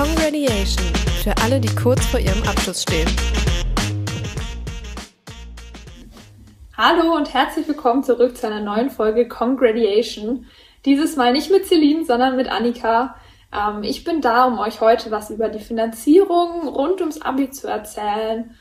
[0.00, 0.86] Congratulation
[1.22, 3.06] für alle, die kurz vor ihrem Abschluss stehen.
[6.74, 10.46] Hallo und herzlich willkommen zurück zu einer neuen Folge Congratulation.
[10.86, 13.14] Dieses Mal nicht mit Celine, sondern mit Annika.
[13.54, 17.68] Ähm, ich bin da, um euch heute was über die Finanzierung rund ums Abi zu
[17.68, 18.54] erzählen,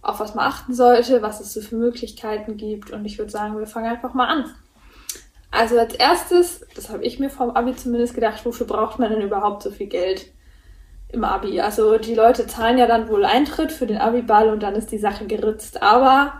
[0.00, 2.92] auf was man achten sollte, was es so für Möglichkeiten gibt.
[2.92, 4.54] Und ich würde sagen, wir fangen einfach mal an.
[5.50, 9.20] Also als erstes, das habe ich mir vom Abi zumindest gedacht, wofür braucht man denn
[9.20, 10.32] überhaupt so viel Geld
[11.10, 11.60] im Abi?
[11.60, 14.98] Also die Leute zahlen ja dann wohl Eintritt für den Abi-Ball und dann ist die
[14.98, 15.82] Sache geritzt.
[15.82, 16.34] Aber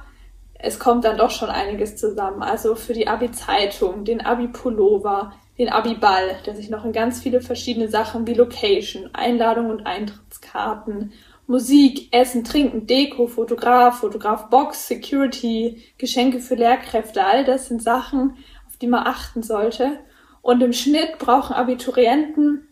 [0.58, 2.42] es kommt dann doch schon einiges zusammen.
[2.42, 7.88] Also für die Abi-Zeitung, den Abi-Pullover, den Abi-Ball, der sich noch in ganz viele verschiedene
[7.88, 11.12] Sachen wie Location, Einladung und Eintrittskarten,
[11.46, 18.36] Musik, Essen, Trinken, Deko, Fotograf, Fotograf-Box, Security, Geschenke für Lehrkräfte, all das sind Sachen,
[18.82, 19.98] die man achten sollte.
[20.42, 22.67] Und im Schnitt brauchen Abiturienten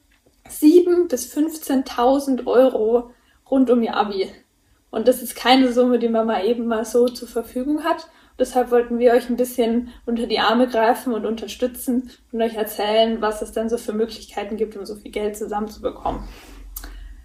[0.51, 3.11] 7.000 bis 15.000 Euro
[3.51, 4.31] rund um ihr Abi.
[4.91, 8.09] Und das ist keine Summe, die man mal eben mal so zur Verfügung hat.
[8.39, 13.21] Deshalb wollten wir euch ein bisschen unter die Arme greifen und unterstützen und euch erzählen,
[13.21, 16.23] was es denn so für Möglichkeiten gibt, um so viel Geld zusammenzubekommen.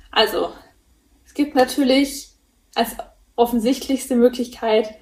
[0.10, 0.52] Also,
[1.26, 2.30] es gibt natürlich
[2.76, 2.96] als
[3.36, 4.96] offensichtlichste Möglichkeit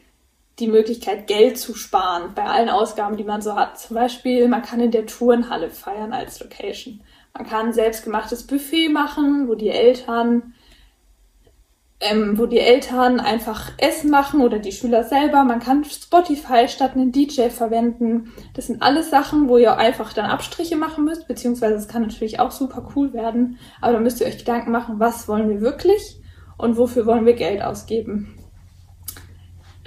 [0.60, 3.80] die Möglichkeit, Geld zu sparen bei allen Ausgaben, die man so hat.
[3.80, 7.02] Zum Beispiel, man kann in der Turnhalle feiern als Location.
[7.34, 10.54] Man kann selbstgemachtes Buffet machen, wo die Eltern,
[12.00, 15.44] ähm, wo die Eltern einfach Essen machen oder die Schüler selber.
[15.44, 18.34] Man kann Spotify statt einen DJ verwenden.
[18.54, 22.40] Das sind alles Sachen, wo ihr einfach dann Abstriche machen müsst, beziehungsweise es kann natürlich
[22.40, 23.58] auch super cool werden.
[23.82, 26.22] Aber da müsst ihr euch Gedanken machen, was wollen wir wirklich
[26.58, 28.36] und wofür wollen wir Geld ausgeben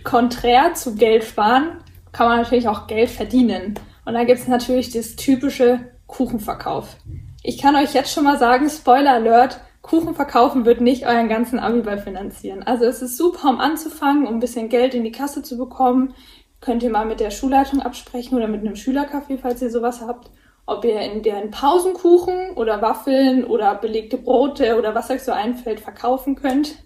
[0.04, 1.78] konträr zu Geld sparen
[2.12, 3.78] kann man natürlich auch Geld verdienen.
[4.04, 6.96] Und da gibt es natürlich das typische Kuchenverkauf.
[7.42, 11.58] Ich kann euch jetzt schon mal sagen, Spoiler Alert, Kuchen verkaufen wird nicht euren ganzen
[11.58, 12.62] Abiball finanzieren.
[12.62, 16.14] Also es ist super, um anzufangen, um ein bisschen Geld in die Kasse zu bekommen.
[16.60, 20.30] Könnt ihr mal mit der Schulleitung absprechen oder mit einem Schülercafé, falls ihr sowas habt,
[20.66, 25.80] ob ihr in deren Pausenkuchen oder Waffeln oder belegte Brote oder was euch so einfällt
[25.80, 26.76] verkaufen könnt.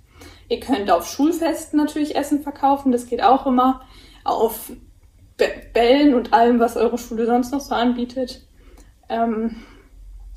[0.49, 3.83] Ihr könnt auf Schulfesten natürlich Essen verkaufen, das geht auch immer.
[4.25, 4.73] Auf
[5.73, 8.47] Bällen und allem, was eure Schule sonst noch so anbietet.
[9.09, 9.57] Ähm,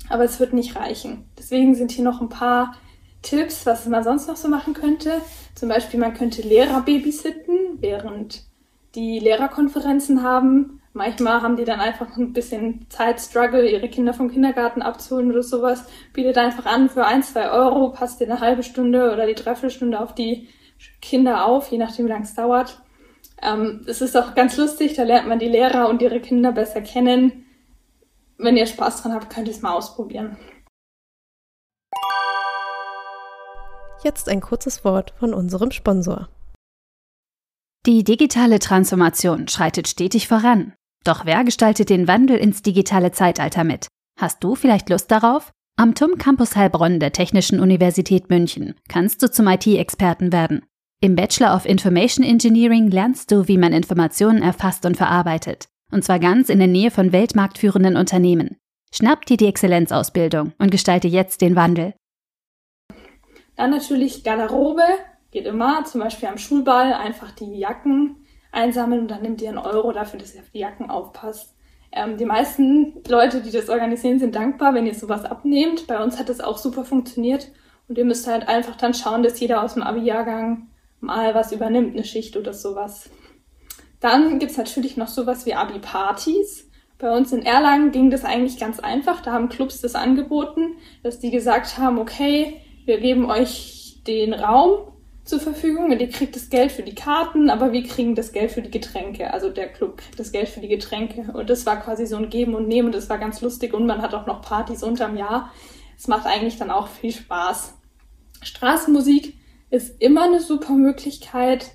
[0.08, 1.30] aber es wird nicht reichen.
[1.38, 2.74] Deswegen sind hier noch ein paar
[3.22, 5.20] Tipps, was man sonst noch so machen könnte.
[5.54, 8.44] Zum Beispiel, man könnte Lehrer babysitten, während
[8.94, 10.79] die Lehrerkonferenzen haben.
[10.92, 15.84] Manchmal haben die dann einfach ein bisschen Zeitstruggle, ihre Kinder vom Kindergarten abzuholen oder sowas.
[16.12, 20.00] Bietet einfach an, für ein, zwei Euro passt ihr eine halbe Stunde oder die Dreiviertelstunde
[20.00, 20.48] auf die
[21.00, 22.82] Kinder auf, je nachdem, wie lange es dauert.
[23.40, 26.80] Ähm, es ist auch ganz lustig, da lernt man die Lehrer und ihre Kinder besser
[26.80, 27.46] kennen.
[28.36, 30.36] Wenn ihr Spaß dran habt, könnt ihr es mal ausprobieren.
[34.02, 36.28] Jetzt ein kurzes Wort von unserem Sponsor.
[37.86, 40.74] Die digitale Transformation schreitet stetig voran.
[41.04, 43.88] Doch wer gestaltet den Wandel ins digitale Zeitalter mit?
[44.18, 45.50] Hast du vielleicht Lust darauf?
[45.76, 50.62] Am TUM Campus Heilbronn der Technischen Universität München kannst du zum IT-Experten werden.
[51.00, 55.68] Im Bachelor of Information Engineering lernst du, wie man Informationen erfasst und verarbeitet.
[55.90, 58.58] Und zwar ganz in der Nähe von weltmarktführenden Unternehmen.
[58.92, 61.94] Schnapp dir die Exzellenzausbildung und gestalte jetzt den Wandel.
[63.56, 64.82] Dann natürlich Garderobe,
[65.30, 68.19] geht immer, zum Beispiel am Schulball einfach die Jacken
[68.52, 71.54] einsammeln und dann nimmt ihr einen Euro dafür, dass ihr auf die Jacken aufpasst.
[71.92, 75.86] Ähm, die meisten Leute, die das organisieren, sind dankbar, wenn ihr sowas abnehmt.
[75.86, 77.48] Bei uns hat das auch super funktioniert
[77.88, 80.68] und ihr müsst halt einfach dann schauen, dass jeder aus dem Abi-Jahrgang
[81.00, 83.10] mal was übernimmt, eine Schicht oder sowas.
[84.00, 86.68] Dann gibt's natürlich noch sowas wie Abi-Partys.
[86.98, 89.20] Bei uns in Erlangen ging das eigentlich ganz einfach.
[89.22, 94.89] Da haben Clubs das angeboten, dass die gesagt haben, okay, wir geben euch den Raum
[95.30, 98.50] zur Verfügung und ihr kriegt das Geld für die Karten, aber wir kriegen das Geld
[98.50, 99.32] für die Getränke.
[99.32, 101.32] Also der Club kriegt das Geld für die Getränke.
[101.32, 103.86] Und das war quasi so ein Geben und Nehmen und das war ganz lustig und
[103.86, 105.52] man hat auch noch Partys unterm Jahr.
[105.96, 107.74] Es macht eigentlich dann auch viel Spaß.
[108.42, 109.34] Straßenmusik
[109.70, 111.70] ist immer eine super Möglichkeit,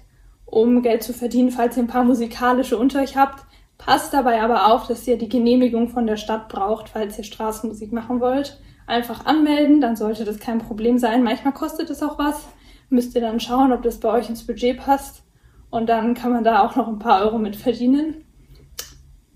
[0.45, 3.45] um Geld zu verdienen, falls ihr ein paar musikalische unter euch habt.
[3.77, 7.93] Passt dabei aber auf, dass ihr die Genehmigung von der Stadt braucht, falls ihr Straßenmusik
[7.93, 8.59] machen wollt.
[8.85, 11.23] Einfach anmelden, dann sollte das kein Problem sein.
[11.23, 12.45] Manchmal kostet es auch was
[12.89, 15.23] müsst ihr dann schauen, ob das bei euch ins Budget passt.
[15.69, 18.23] Und dann kann man da auch noch ein paar Euro mit verdienen.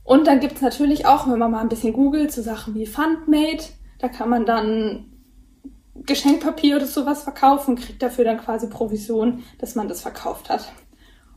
[0.04, 3.66] Und dann gibt's natürlich auch, wenn man mal ein bisschen googelt, so Sachen wie Fundmate.
[4.00, 5.06] Da kann man dann
[5.96, 10.72] Geschenkpapier oder sowas verkaufen, kriegt dafür dann quasi Provision, dass man das verkauft hat.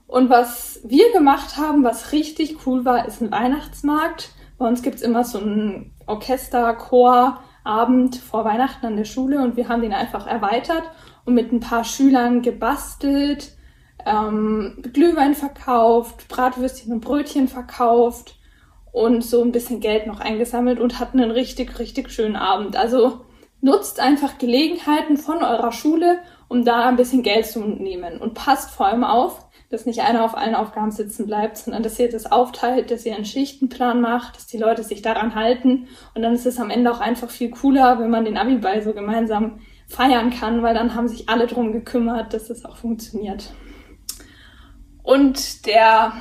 [0.07, 4.31] Und was wir gemacht haben, was richtig cool war, ist ein Weihnachtsmarkt.
[4.59, 9.57] Bei uns gibt's immer so ein Orchester, Chor, Abend vor Weihnachten an der Schule und
[9.57, 10.85] wir haben den einfach erweitert
[11.25, 13.53] und mit ein paar Schülern gebastelt,
[14.05, 18.37] ähm, Glühwein verkauft, Bratwürstchen und Brötchen verkauft
[18.93, 22.77] und so ein bisschen Geld noch eingesammelt und hatten einen richtig, richtig schönen Abend.
[22.77, 23.25] Also
[23.61, 26.19] nutzt einfach Gelegenheiten von eurer Schule,
[26.49, 30.23] um da ein bisschen Geld zu nehmen und passt vor allem auf, dass nicht einer
[30.23, 34.37] auf allen Aufgaben sitzen bleibt, sondern dass ihr das aufteilt, dass ihr einen Schichtenplan macht,
[34.37, 37.51] dass die Leute sich daran halten und dann ist es am Ende auch einfach viel
[37.51, 41.73] cooler, wenn man den Abiball so gemeinsam feiern kann, weil dann haben sich alle drum
[41.73, 43.51] gekümmert, dass das auch funktioniert.
[45.03, 46.13] Und der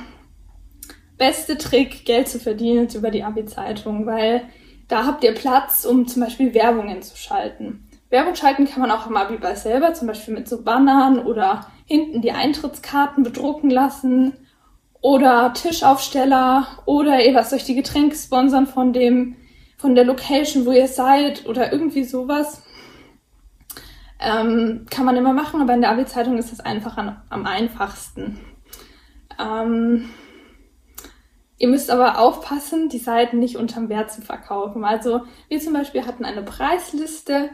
[1.18, 4.44] beste Trick, Geld zu verdienen, ist über die Abi-Zeitung, weil
[4.88, 7.86] da habt ihr Platz, um zum Beispiel Werbungen zu schalten.
[8.12, 12.20] Werbung schalten kann man auch im Abiball selber, zum Beispiel mit so Bannern oder hinten
[12.20, 14.34] die Eintrittskarten bedrucken lassen
[15.00, 19.36] oder Tischaufsteller oder ihr lasst euch die Getränke sponsern von dem,
[19.78, 22.62] von der Location, wo ihr seid oder irgendwie sowas.
[24.20, 28.38] Ähm, kann man immer machen, aber in der Abi-Zeitung ist das einfach an, am einfachsten.
[29.40, 30.10] Ähm,
[31.56, 34.84] ihr müsst aber aufpassen, die Seiten nicht unterm Wert zu verkaufen.
[34.84, 37.48] Also wir zum Beispiel hatten eine Preisliste,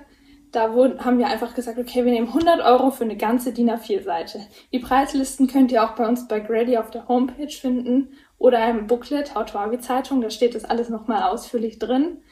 [0.53, 3.71] da wurden, haben wir einfach gesagt, okay, wir nehmen 100 Euro für eine ganze DIN
[3.71, 4.41] A4-Seite.
[4.73, 8.09] Die Preislisten könnt ihr auch bei uns bei Grady auf der Homepage finden
[8.39, 12.23] oder im Booklet, Autoavi Zeitung, da steht das alles nochmal ausführlich drin.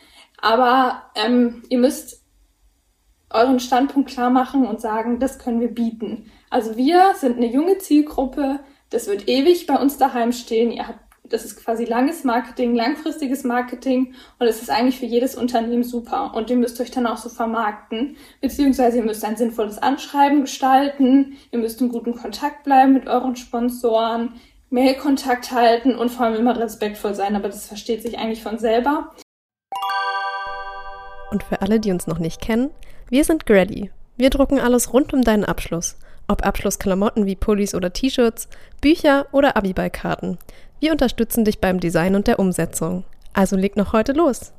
[0.40, 2.22] Aber ähm, ihr müsst
[3.30, 6.30] euren Standpunkt klar machen und sagen, das können wir bieten.
[6.50, 8.60] Also wir sind eine junge Zielgruppe,
[8.90, 10.70] das wird ewig bei uns daheim stehen.
[10.70, 15.34] Ihr habt, das ist quasi langes Marketing, langfristiges Marketing und es ist eigentlich für jedes
[15.34, 16.34] Unternehmen super.
[16.34, 21.36] Und ihr müsst euch dann auch so vermarkten, beziehungsweise ihr müsst ein sinnvolles Anschreiben gestalten,
[21.50, 24.34] ihr müsst in guten Kontakt bleiben mit euren Sponsoren,
[24.70, 29.12] Mailkontakt halten und vor allem immer respektvoll sein, aber das versteht sich eigentlich von selber.
[31.30, 32.70] Und für alle, die uns noch nicht kennen,
[33.08, 33.90] wir sind Grady.
[34.16, 35.96] Wir drucken alles rund um deinen Abschluss.
[36.28, 38.48] Ob Abschlussklamotten wie Pullis oder T-Shirts,
[38.80, 40.38] Bücher oder Abiballkarten.
[40.78, 43.04] Wir unterstützen dich beim Design und der Umsetzung.
[43.32, 44.52] Also leg noch heute los.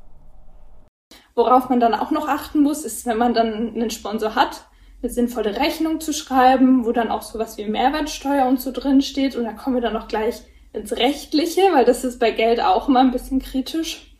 [1.36, 4.66] Worauf man dann auch noch achten muss, ist, wenn man dann einen Sponsor hat,
[5.04, 9.36] eine sinnvolle Rechnung zu schreiben, wo dann auch sowas wie Mehrwertsteuer und so drin steht.
[9.36, 10.42] Und da kommen wir dann auch gleich
[10.74, 14.18] ins Rechtliche, weil das ist bei Geld auch immer ein bisschen kritisch.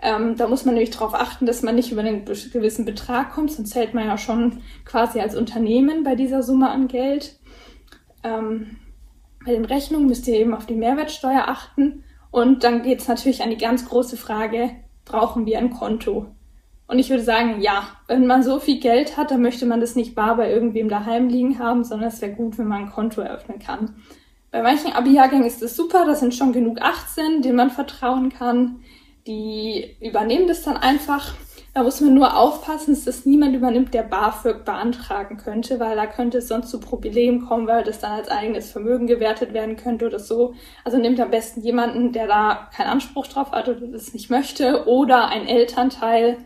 [0.00, 3.50] Ähm, da muss man nämlich darauf achten, dass man nicht über einen gewissen Betrag kommt,
[3.50, 7.40] sonst zählt man ja schon quasi als Unternehmen bei dieser Summe an Geld.
[8.22, 8.76] Ähm,
[9.44, 12.04] bei den Rechnungen müsst ihr eben auf die Mehrwertsteuer achten.
[12.30, 14.70] Und dann geht es natürlich an die ganz große Frage,
[15.04, 16.26] brauchen wir ein Konto?
[16.86, 19.96] Und ich würde sagen, ja, wenn man so viel Geld hat, dann möchte man das
[19.96, 23.20] nicht bar bei irgendwem daheim liegen haben, sondern es wäre gut, wenn man ein Konto
[23.20, 23.96] eröffnen kann.
[24.50, 28.80] Bei manchen Abi-Jahrgängen ist das super, da sind schon genug 18, denen man vertrauen kann
[29.26, 31.34] die übernehmen das dann einfach.
[31.74, 36.06] Da muss man nur aufpassen, dass das niemand übernimmt, der BAföG beantragen könnte, weil da
[36.06, 40.06] könnte es sonst zu Problemen kommen, weil das dann als eigenes Vermögen gewertet werden könnte
[40.06, 40.54] oder so.
[40.84, 44.86] Also nehmt am besten jemanden, der da keinen Anspruch drauf hat oder das nicht möchte
[44.86, 46.38] oder ein Elternteil.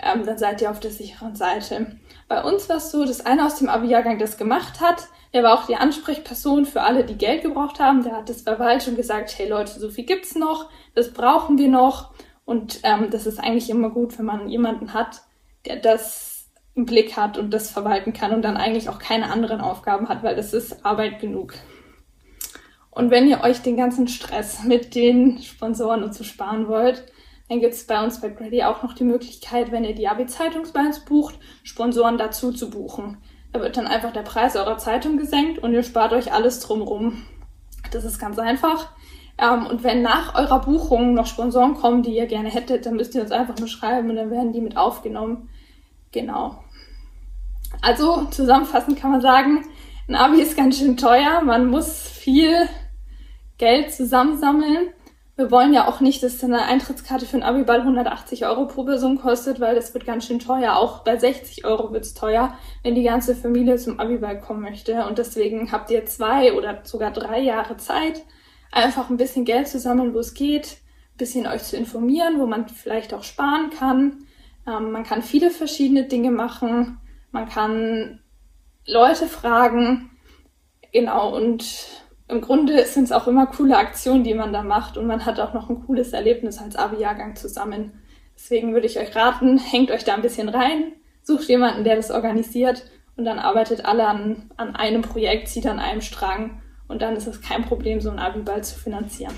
[0.00, 1.98] Ähm, dann seid ihr auf der sicheren Seite.
[2.28, 5.08] Bei uns war es so, dass einer aus dem Abi-Jahrgang das gemacht hat.
[5.34, 8.04] Der war auch die Ansprechperson für alle, die Geld gebraucht haben.
[8.04, 11.68] Der hat das verwaltet und gesagt, hey Leute, so viel gibt's noch das brauchen wir
[11.68, 12.10] noch.
[12.44, 15.22] Und ähm, das ist eigentlich immer gut, wenn man jemanden hat,
[15.64, 19.60] der das im Blick hat und das verwalten kann und dann eigentlich auch keine anderen
[19.60, 21.54] Aufgaben hat, weil das ist Arbeit genug.
[22.90, 27.04] Und wenn ihr euch den ganzen Stress mit den Sponsoren und so sparen wollt,
[27.48, 31.00] dann gibt es bei uns bei Grady auch noch die Möglichkeit, wenn ihr die AB-Zeitungsbands
[31.00, 33.18] bucht, Sponsoren dazu zu buchen.
[33.52, 37.24] Da wird dann einfach der Preis eurer Zeitung gesenkt und ihr spart euch alles drumrum.
[37.90, 38.90] Das ist ganz einfach.
[39.38, 43.14] Ähm, und wenn nach eurer Buchung noch Sponsoren kommen, die ihr gerne hättet, dann müsst
[43.14, 45.48] ihr uns einfach nur schreiben und dann werden die mit aufgenommen.
[46.12, 46.62] Genau.
[47.80, 49.64] Also zusammenfassend kann man sagen,
[50.08, 51.40] ein Abi ist ganz schön teuer.
[51.42, 52.68] Man muss viel
[53.56, 54.88] Geld zusammensammeln.
[55.36, 59.18] Wir wollen ja auch nicht, dass eine Eintrittskarte für ein Abiball 180 Euro pro Person
[59.18, 60.76] kostet, weil das wird ganz schön teuer.
[60.76, 65.06] Auch bei 60 Euro wird's teuer, wenn die ganze Familie zum Abiball kommen möchte.
[65.06, 68.22] Und deswegen habt ihr zwei oder sogar drei Jahre Zeit,
[68.72, 70.78] einfach ein bisschen Geld zu sammeln, wo es geht,
[71.14, 74.24] ein bisschen euch zu informieren, wo man vielleicht auch sparen kann.
[74.66, 76.98] Ähm, man kann viele verschiedene Dinge machen.
[77.30, 78.20] Man kann
[78.86, 80.10] Leute fragen.
[80.92, 81.64] Genau, und
[82.28, 85.38] im Grunde sind es auch immer coole Aktionen, die man da macht und man hat
[85.38, 88.02] auch noch ein cooles Erlebnis als Abi-Jahrgang zusammen.
[88.34, 92.10] Deswegen würde ich euch raten, hängt euch da ein bisschen rein, sucht jemanden, der das
[92.10, 92.84] organisiert
[93.16, 97.26] und dann arbeitet alle an, an einem Projekt, zieht an einem Strang und dann ist
[97.26, 99.34] es kein Problem, so einen Abiball zu finanzieren.